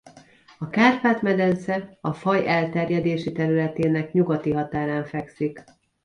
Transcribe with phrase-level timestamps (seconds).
[0.59, 5.63] A Kárpát-medence a faj elterjedési területének nyugati határán fekszik.